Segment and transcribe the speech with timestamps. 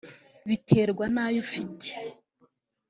[0.47, 1.89] bitewe n’ayo afite